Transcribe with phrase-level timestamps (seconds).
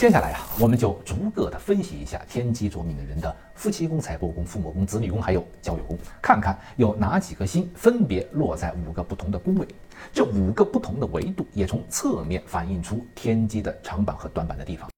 [0.00, 9.68] 接下来啊，我们就逐个的分析一下天机着命的人的夫妻宫、财帛宫、父母宫、子女宫，还有交友宫，看看有哪几个星分别落在五个不同的宫位。
[10.10, 14.88] 这五个不同的维度，也从侧面反映出天机的长板和短板的地方。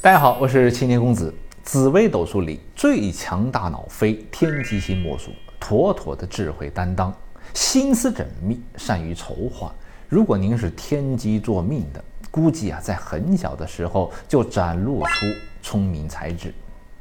[0.00, 1.34] 大家好，我是青年公子。
[1.74, 7.12] 紫微斗数里最强大脑非天机星莫属，妥妥的智慧担当，
[7.52, 9.74] 心思缜密，善于筹划。
[10.08, 15.26] 如果您是天机作命的，估计啊，在很小的时候就展露出
[15.64, 16.54] 聪明才智，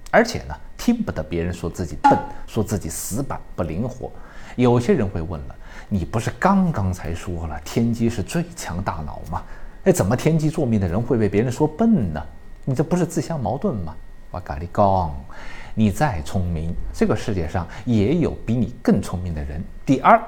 [0.10, 2.18] 而且呢，听不得别人说自己笨，
[2.48, 4.12] 说自己死板不灵活。
[4.56, 5.56] 有些人会问了，
[5.88, 9.44] 你不是刚刚才说了天机是最强大脑吗？
[9.84, 12.20] 哎，怎么天机作命的人会被别人说笨呢？
[12.66, 13.96] 你这不是自相矛盾吗？
[14.34, 15.16] 我跟你讲，
[15.76, 19.64] 你再聪明，这个世界上也有比你更聪明的人。
[19.86, 20.20] 第二，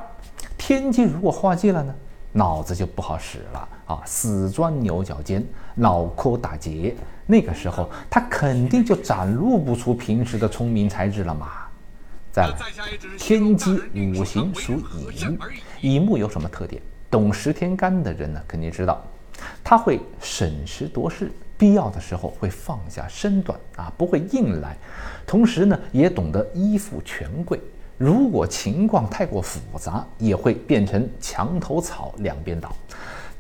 [0.56, 1.96] 天机如果化忌了呢，
[2.32, 11.48] 脑子就不好使了啊，死钻牛角尖，脑壳打结，那个时候他肯定就展露不出平时的聪明才智了嘛。
[12.32, 12.54] 再来，
[13.18, 13.82] 天机
[14.20, 14.74] 五行属
[15.12, 15.38] 乙木，
[15.82, 16.80] 乙木有什么特点？
[17.10, 19.04] 懂十天干的人呢，肯定知道，
[19.64, 21.32] 他会审时度势。
[21.58, 24.76] 必要的时候会放下身段啊，不会硬来，
[25.26, 27.60] 同时呢也懂得依附权贵。
[27.98, 32.76] 如果情况太过复杂，也会变成墙头草，两边倒。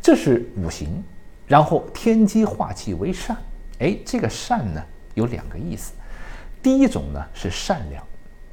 [0.01, 1.03] 这是五行。
[1.47, 3.37] 然后天机化气为善，
[3.79, 4.81] 哎，这个善呢
[5.13, 5.93] 有两个意思。
[6.63, 8.03] 第一种呢是善良，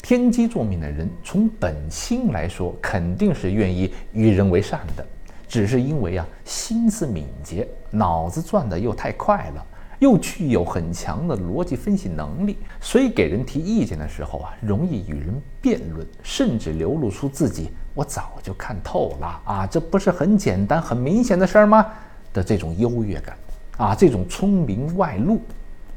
[0.02, 5.06] 天机作命的人从本心来说肯定是愿意与人为善的。
[5.48, 9.64] 只是因为啊，心思敏捷，脑子转的又太快了，
[9.98, 21.86] 又具有很强的逻辑分析能力，所以给人提意见的时候啊，容易与人辩论，甚至流露出自己我早就看透了啊，这不是很简单、很明显的事儿吗？
[22.32, 23.36] 的这种优越感
[23.76, 25.38] 啊，这种聪明外露，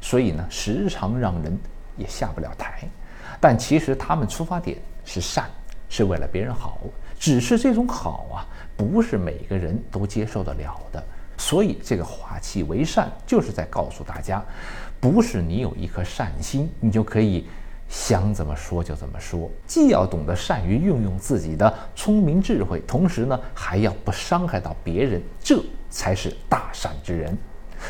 [0.01, 1.57] 所以呢，时常让人
[1.95, 2.87] 也下不了台。
[3.39, 5.45] 但其实他们出发点是善，
[5.87, 6.79] 是为了别人好，
[7.17, 8.45] 只是这种好啊。
[8.77, 11.01] 不是每个人都接受得了的，
[11.37, 14.43] 所以这个化气为善，就是在告诉大家，
[14.99, 17.47] 不是你有一颗善心，你就可以
[17.87, 19.49] 想怎么说就怎么说。
[19.67, 27.37] 既要懂得善于运用自己的聪明智慧，同时呢，还要不伤害到别人，这才是大善之人。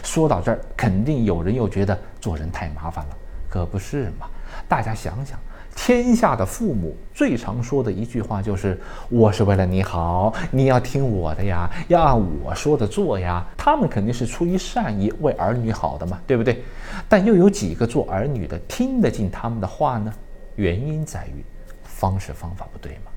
[0.04, 3.18] 说到这儿，肯定有人又觉得做人太麻烦了，
[3.50, 4.28] 可不是嘛？
[4.68, 5.40] 大家想想。
[5.76, 16.64] 天下的父母最常说的一句话就是：“我是为了你好，你要听我的呀，要按我说的做呀。”他们肯定是出于善意为儿女好的嘛，对不对？
[17.08, 20.12] 但又有几个做儿女的听得进他们的话呢？
[20.56, 21.44] 原因在于
[21.84, 23.12] 方式方法不对嘛。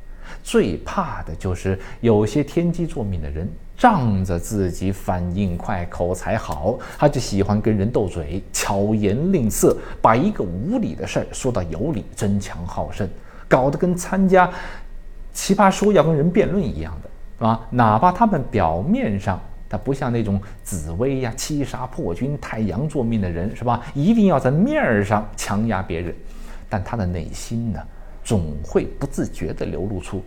[0.49, 3.47] 最怕的就是有些天机作命的人。
[3.77, 13.09] 仗着自己反应快、口才好，他就喜欢跟人斗嘴、巧言令色，把一个无理的事儿说到有理，争强好胜，
[13.47, 14.51] 搞得跟参加
[15.33, 23.81] 奇葩说要跟人辩论一样的，啊，哪怕他们表面上他不像那种紫薇呀、七杀破军、太阳作命的人，是吧？
[23.95, 26.13] 一定要在面儿上强压别人，
[26.69, 27.81] 但他的内心呢，
[28.29, 30.23] 总会不自觉地流露出。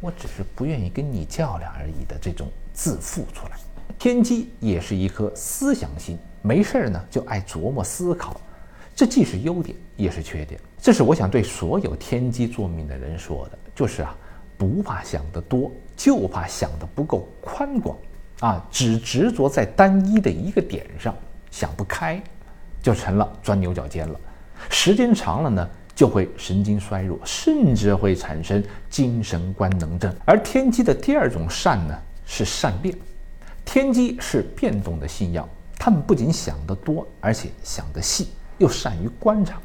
[0.00, 3.58] 我只是不愿意跟你较量而已的这种自负出来。
[3.98, 8.40] 天机也是一颗思想心，没事儿呢就爱琢磨思考，
[8.96, 10.58] 这既是优点也是缺点。
[10.80, 14.16] 这是我想对所有天机作命的人说的，就是啊，
[14.56, 17.98] 不怕想得多，就怕想得不够宽广
[18.40, 21.14] 啊，只执着在单一的一个点上，
[21.50, 22.18] 想不开，
[22.80, 24.18] 就成了钻牛角尖了。
[24.70, 25.68] 时间长了呢。
[26.00, 30.10] 就会神经衰弱，甚至会产生精神官能症。
[30.24, 31.94] 而天机的第二种善呢，
[32.24, 32.96] 是善变。
[33.66, 35.46] 天机是变动的信仰，
[35.78, 39.60] 他们不仅想得多，而且想得细，又善于观察，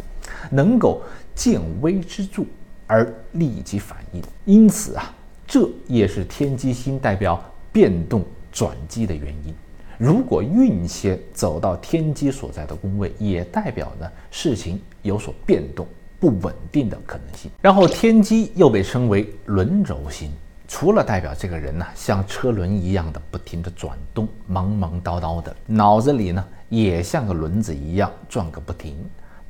[0.52, 1.02] 能够
[1.34, 2.44] 见微知著
[2.86, 4.22] 而立即反应。
[4.44, 5.16] 因此啊，
[5.48, 7.42] 这也是天机星代表
[7.72, 9.56] 变动转机的原因。
[9.98, 15.88] 如果运气走到天机所在的宫位，也代表呢事情有所变动。
[16.26, 17.52] 不稳定的可能性。
[17.62, 20.32] 然后天机又被称为轮轴星，
[20.68, 28.98] 除了代表这个人呢像车轮一样的不停的转动，忙忙叨叨的，脑子里呢也像个轮子一样转个不停。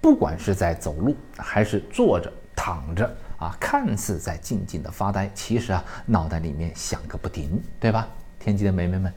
[0.01, 8.07] 不管是在走路还是坐着躺着啊，看似在静静的发呆，其实啊脑袋里面想个不停，对吧？
[8.37, 9.11] 天机的美眉们，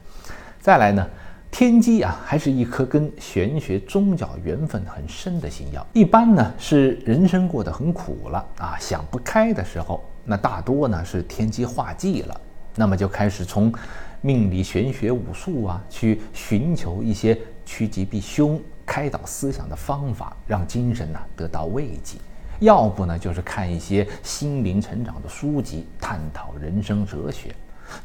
[0.61, 1.05] 再来呢，
[1.51, 5.85] 天机啊，还是一颗跟玄学宗教缘分很深的星耀。
[5.93, 12.41] 一般呢是人生过得很苦了啊，想不开的时候，那大多呢是天机化忌了，
[12.75, 13.73] 那么就开始从
[14.21, 22.17] 命理、玄学、武术啊，去寻求一些趋吉避凶、开导思想的方法，让精神呢得到慰藉。
[22.59, 27.53] 要不呢就是看一些心灵成长的书籍，探讨人生哲学。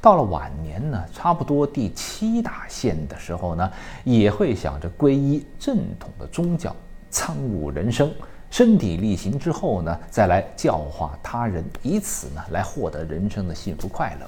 [0.01, 3.71] 到了晚年呢，差不多第七大限的时候呢，
[4.05, 6.75] 也会想着皈依正统的宗教，
[7.11, 8.13] 参悟人生，
[8.51, 14.27] 身体力行之后呢，再来教化他人，以此呢来获得人生的幸福快乐。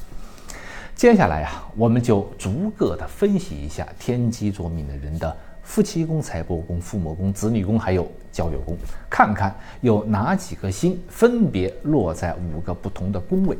[0.95, 8.77] 接下来啊，我们就逐个的分析一下天机作命的人的夫妻宫、财帛宫、父母宫、子女宫，还有交友宫，
[9.11, 13.59] 看看有哪几颗星分别落在五个不同的宫位。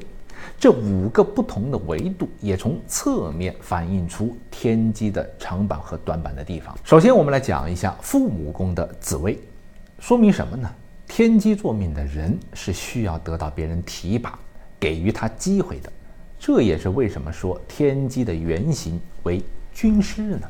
[0.59, 6.77] 这五个不同的维度也从侧面反映出天机的长板和短板的地方。
[6.83, 9.39] 首先，我们来讲一下父母宫的紫薇，
[9.99, 10.71] 说明什么呢？
[11.07, 14.39] 天机作命的人是需要得到别人提拔，
[14.81, 15.93] 给予他机会的。
[16.39, 20.49] 这也是为什么说天机的原型为军师呢？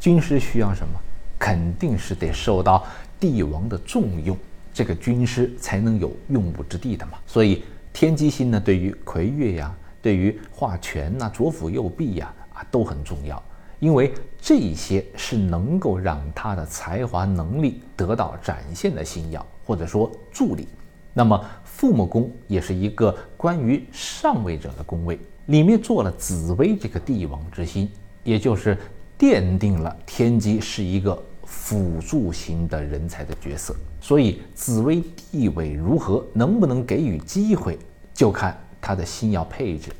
[0.00, 1.00] 军师需要什么？
[1.38, 2.86] 肯定是得受到
[3.20, 4.36] 帝王的重用，
[4.72, 7.12] 这个军师才能有用武之地的嘛。
[7.26, 7.62] 所以。
[8.00, 13.42] 天机星呢，对于魁月呀，对于画权呐、左辅右弼呀，啊都很重要，
[13.80, 20.68] 因为这些是能够让他的才华能力得到展现的星耀，或者说助力。
[21.12, 27.90] 那么父母宫也是一个关于上位者的宫位，里面做了紫薇这个帝王之星，
[28.22, 28.78] 也就是
[29.18, 33.74] 奠定了天机是一个辅助型的人才的角色。
[34.00, 35.02] 所以紫薇
[35.32, 37.76] 地位如何，能不能给予机会？
[38.18, 39.92] 就看他的星耀配置。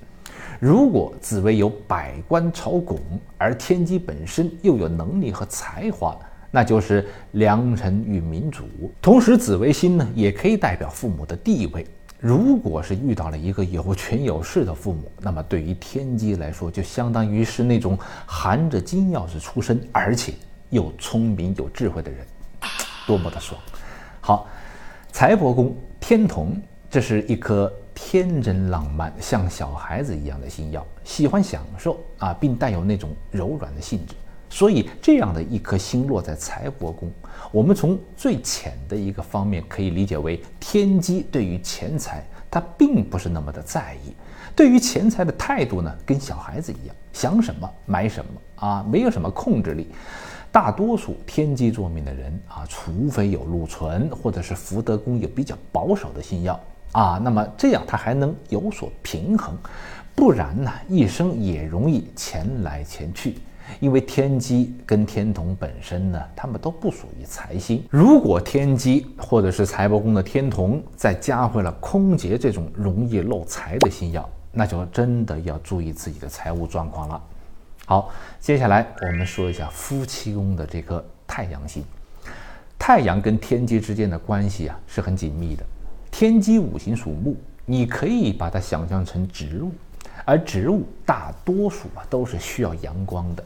[0.58, 2.98] 如果紫薇有百官朝拱，
[3.36, 6.18] 而天机本身又有能力和才华，
[6.50, 8.64] 那就是良臣与民主。
[9.00, 11.86] 同时，紫微星呢，也可以代表父母的地位。
[12.18, 20.34] 如果是遇到了一个有权有势的父母，那么对于天机来说，就相当于是那种含着金钥匙出生，而且
[20.70, 22.26] 又聪明有智慧的人，
[23.06, 23.60] 多么的爽！
[24.20, 24.48] 好，
[25.12, 26.60] 财帛宫天同，
[26.90, 27.72] 这是一颗。
[28.00, 34.14] 天真浪漫，像小孩子一样的星耀，喜欢享受啊，并带有那种柔软的性质。
[34.48, 37.10] 所以，这样的一颗星落在财帛宫，
[37.50, 44.14] 我们从最浅的一个方面可以理解为，天机对于钱财，他并不是那么的在意。
[44.54, 48.30] 对于钱财的态度呢，跟小孩子一样，想什么买什么
[48.66, 49.88] 啊，没有什么控制力。
[50.50, 56.58] 大多数天机座命的人啊，除非有禄存，或者是福德宫有比较保守的星耀。
[56.92, 59.56] 啊，那么这样他还能有所平衡，
[60.14, 63.38] 不然呢，一生也容易钱来钱去。
[63.80, 67.84] 因为天机跟天同本身呢，他们都不属于财星。
[67.90, 77.22] 如果天机或者是财帛宫的天同再加回了空劫这种容易漏财的星耀，那就真的要注意自己的财务状况了。
[77.84, 78.10] 好，
[78.40, 81.84] 接下来我们说一下夫妻宫的这颗太阳星。
[82.78, 85.64] 太阳跟天机之间的关系啊，是很紧密的。
[86.10, 89.70] 天机五行属木，你可以把它想象成植物，
[90.24, 93.44] 而植物大多数啊都是需要阳光的，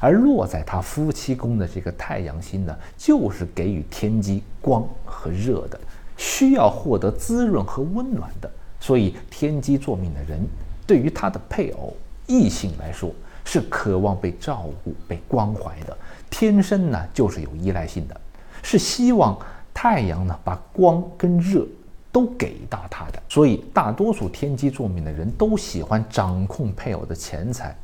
[0.00, 5.80] 而落在他夫妻宫的这个太阳星呢，就是给予天机光和热的，
[6.16, 8.50] 需要获得滋润和温暖的。
[8.78, 10.40] 所以天机作命的人，
[10.86, 11.94] 对于他的配偶
[12.26, 13.10] 异性来说，
[13.44, 15.96] 是渴望被照顾、被关怀的，
[16.28, 18.20] 天生呢就是有依赖性的，
[18.62, 19.38] 是希望
[19.72, 21.66] 太阳呢把光跟热。
[22.12, 27.76] 都给到他的，所以大多数天机座命的人都喜欢掌控配偶的钱财，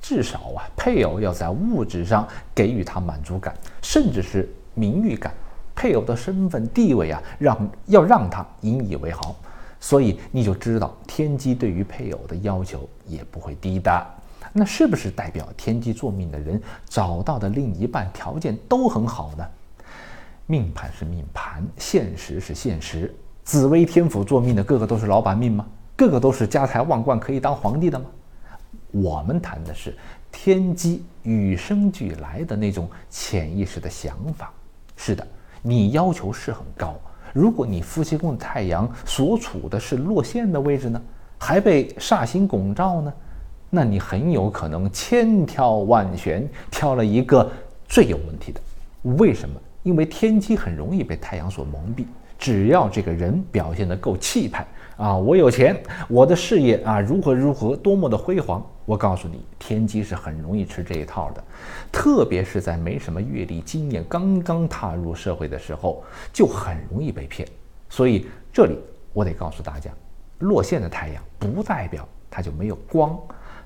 [0.00, 5.32] 至少啊，配偶要在物质上给予他满足感，甚至是名誉感，
[5.74, 9.34] 配偶的身份地位啊，让要让他引以为豪。
[9.80, 14.06] 所以你就知道天机对于配偶的要求也不会低的。
[14.50, 19.44] 那是不是代表天机作命的人找到的另一半条件都很好呢？
[20.46, 23.14] 命盘是命盘，现实是现实。
[23.44, 25.66] 紫微天府做命的个个都是老板命吗？
[25.94, 28.06] 个个都是家财万贯可以当皇帝的吗？
[28.90, 29.94] 我们谈的是
[30.32, 34.50] 天机与生俱来的那种潜意识的想法。
[34.96, 35.26] 是的，
[35.60, 36.94] 你要求是很高。
[37.34, 41.00] 如果你夫妻宫的太阳所处的是落陷的位置呢，
[41.38, 43.12] 还被煞星拱照呢，
[43.68, 47.50] 那你很有可能千挑万选挑了一个
[47.86, 48.60] 最有问题的。
[49.18, 49.60] 为什么？
[49.82, 52.06] 因为天机很容易被太阳所蒙蔽。
[52.38, 61.42] 只要这个人表现得够气派啊，我有钱，我的事业啊如何如何，多么的辉煌，我告诉你，天机是很容易吃这一套的，
[61.90, 67.48] 特别是在没什么阅历、经验、刚刚踏入社会的时候，就很容易被骗。
[67.88, 68.78] 所以这里
[69.12, 69.90] 我得告诉大家，
[70.40, 73.18] 落线的太阳不代表它就没有光，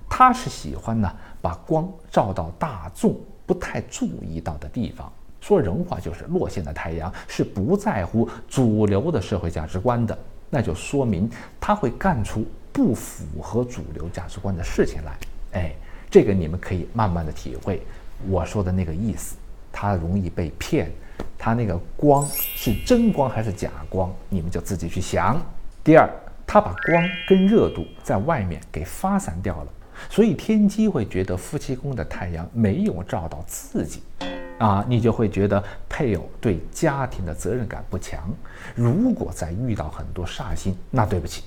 [0.09, 1.11] 它是喜欢呢
[1.43, 5.13] 把光照到大众不太注意到的地方。
[5.49, 10.19] 说人话就是落线的太阳是不在乎主流的社会价值观的，
[10.51, 11.27] 那就说明
[11.59, 15.19] 他会干出不符合主流价值观的事情来。
[15.53, 15.73] 哎，
[16.11, 17.81] 这个你们可以慢慢的体会
[18.29, 19.37] 我说的那个意思。
[19.73, 20.93] 他容易被骗，
[21.39, 25.41] 他那个光是真光还是假光，你们就自己去想。
[25.83, 26.11] 第二，
[26.47, 29.73] 他把光跟热度在外面给发散掉了，
[30.11, 34.03] 所以天机会觉得夫妻宫的太阳没有照到自己。
[34.59, 38.29] 啊，你就会觉得配偶对家庭的责任感不强。
[38.75, 41.45] 如果再遇到很多煞星，那对不起，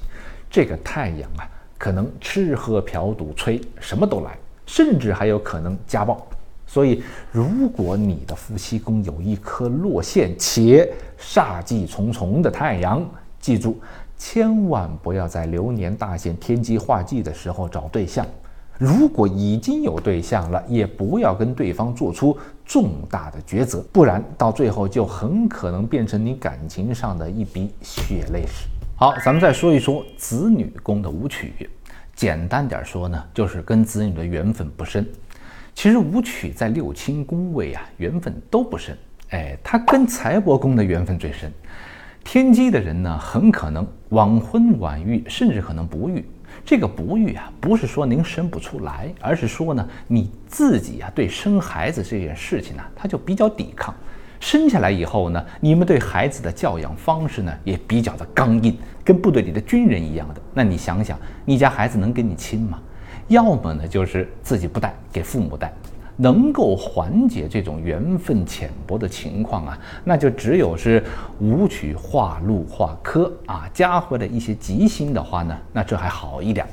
[0.49, 6.25] 这个太阳啊，可能吃喝嫖赌吹什么都来，甚至还有可能家暴。
[6.65, 7.03] 所以，
[7.33, 10.89] 如果你的夫妻宫有一颗落陷且
[11.19, 13.05] 煞气重重的太阳，
[13.41, 13.77] 记住，
[14.17, 18.25] 千万不要在流年大限天机化忌的时候找对象。
[18.81, 22.35] 如果已经有对象了，也不要跟对方做出
[22.65, 28.65] 重大的抉择，不然到最后就很可能变成你感情上的一笔血泪史。
[28.95, 31.69] 好，咱们再说一说子女宫的武曲，
[32.15, 35.07] 简单点说呢，就是跟子女的缘分不深。
[35.75, 38.97] 其实武曲在六亲宫位啊，缘分都不深。
[39.29, 41.53] 哎，他跟财帛宫的缘分最深。
[42.23, 46.25] 天机的人呢，很可能晚婚晚育，甚至可能不育。
[46.65, 53.93] 这个不育啊，不是说您生不出来，而是说呢，你自己啊，对生孩子这件事情呢，他就比较抵抗。
[54.39, 60.41] 生下来以后呢，你们对孩子的教养方式呢，也比较的刚硬，跟部队里的军人一样的。
[60.53, 62.79] 那你想想，你家孩子能跟你亲吗？
[63.27, 65.71] 要么呢，就是自己不带，给父母带。
[66.21, 71.03] 能够缓解这种缘分浅薄的情况啊，那就只有是
[71.39, 76.63] 武曲化禄化科啊，加回来一些吉星的话呢，那这还好一点。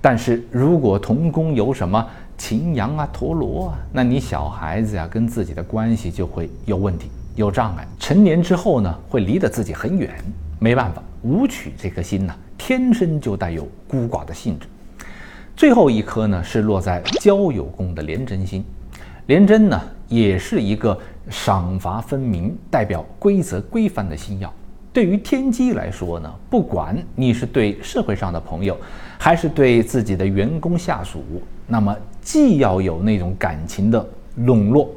[0.00, 2.04] 但是如果同宫有什么
[2.36, 7.86] 擎羊啊、陀螺啊，那你小孩子呀跟自己的关系就会有问题、有障碍。
[8.00, 10.12] 成年之后呢，会离得自己很远。
[10.58, 14.66] 没办法，武曲这颗心呢，天生就带有孤寡的性质。
[15.54, 18.64] 最后一颗呢，是落在交友宫的廉贞星。
[19.30, 24.52] 廉贞呢，也是一个赏罚分明、代表规则规范的星耀。
[24.92, 28.76] 对于天机来说呢，不管你是对社会上的朋友，
[29.20, 31.22] 还是对自己的员工下属，
[31.68, 34.90] 那么既要有那种感情的笼络，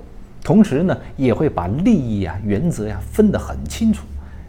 [0.44, 4.04] 同时呢，也会把利益啊、原则呀分得很清楚。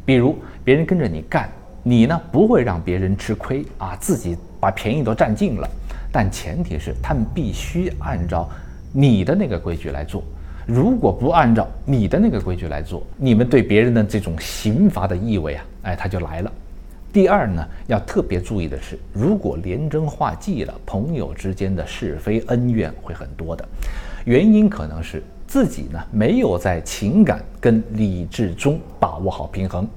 [0.07, 1.47] 比如别人跟着你干，
[1.83, 5.69] 你呢不会让别人吃亏啊，自己把便宜都占尽了。
[6.11, 8.49] 但前提是他们必须按照。
[8.97, 10.23] 你的那个规矩来做，
[10.67, 16.53] 如果不按照你的那个规矩来做，你们对别人的这种刑罚的意味啊，哎，他就来了。
[17.13, 23.67] 第二呢，要特别注意的是，如果连贞化忌了，朋友之间的是非恩怨会很多的。
[24.25, 29.89] 原因可能是自己呢没有在情感跟理智中把握好平衡，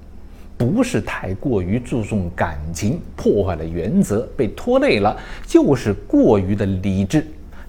[0.58, 7.24] 不是太过于注重感情，破坏了原则，被拖累了，就是过于的理智。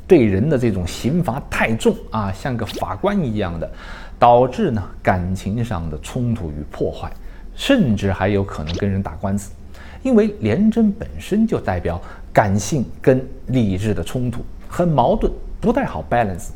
[0.08, 3.70] 对人的这种刑罚太重啊，像个法官一样的，
[4.18, 7.12] 导致呢感情上的冲突与破坏，
[7.54, 9.52] 甚至还有可能跟人打官司。
[10.02, 12.00] 因为廉贞本身就代表
[12.32, 16.48] 感性跟理智的冲突，很矛盾，不太好 balance。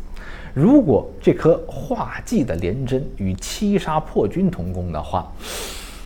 [0.55, 5.31] 如果这颗化忌的廉贞与七杀破军同宫的话，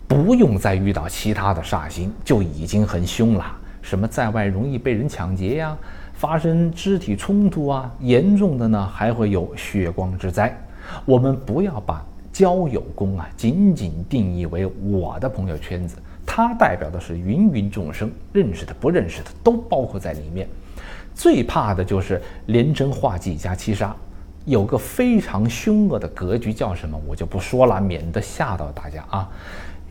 [0.07, 3.45] 不用再遇到其他的煞星，就已经很凶了。
[3.81, 5.77] 什么在外容易被人抢劫呀？
[6.17, 10.51] 发生肢体冲突啊，严重的呢还会有血光之灾。
[11.05, 15.95] 我们不要把交友功啊仅仅定义为我的朋友圈子，
[16.25, 20.49] 它代表的是芸芸众生，认识的不认识的都包括在里面。
[21.13, 23.95] 最怕的就是连贞化忌加七杀，
[24.45, 29.29] 有个非常凶恶的格局叫什么，我就不说了，免得吓到大家啊。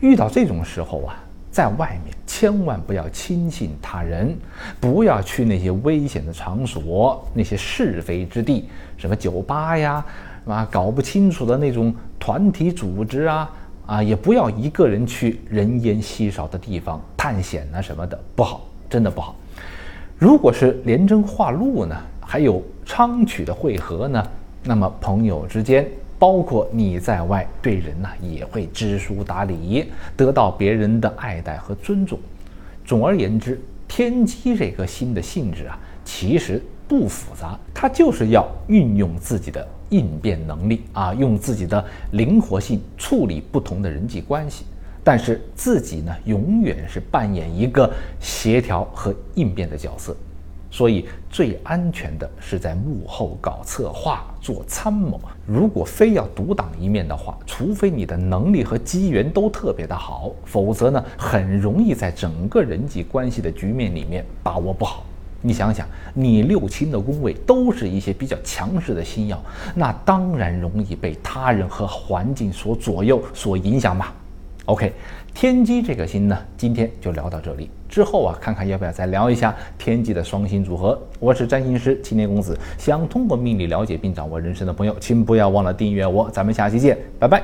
[0.01, 1.23] 遇到这种时候啊。
[1.51, 4.37] 在外面千万不要轻信他人，
[4.79, 10.05] 不要去那些危险的场所、那些是非之地，什么酒吧呀，
[10.45, 13.49] 啊，搞不清楚的那种团体组织啊，
[13.87, 19.35] 啊，也不要一个人去人烟稀少的地方探险啊什么的，不好，真的不好。
[20.19, 24.23] 如果是廉贞化路呢，还有昌曲的汇合呢，
[24.63, 25.87] 那么朋友之间
[26.19, 32.17] 包括你在外对人呢也会知书达理，得到别人的爱戴和尊重。
[32.85, 44.65] 总而言之，天机这颗心的性质啊，其实不复杂，它就是要运用自己的应变能力啊，用自己的灵活性处理不同的人际关系。
[45.03, 50.15] 但是自己呢，永远是扮演一个协调和应变的角色。
[50.69, 55.19] 所以最安全的是在幕后搞策划、做参谋。
[55.47, 65.05] 如果非要独当一面的话，除非你的能力和机缘都特别的好，否则呢，很容易在整个人际关系的局面里面把握不好。
[65.41, 69.41] 你想想，你六亲的宫位都是一些比较强势的星耀，
[69.73, 74.07] 那当然容易被他人和环境所左右、所影响嘛。
[74.67, 74.91] OK，
[75.33, 77.69] 天机这个星呢，今天就聊到这里。
[77.87, 81.01] 之后啊，看看要不要再聊一下天机的双星组合。
[81.21, 86.29] 我是占星师青年公子，想通过命理了解并掌握人生的朋友，请不要忘了订阅我。
[86.31, 87.41] 咱们下期见，拜拜。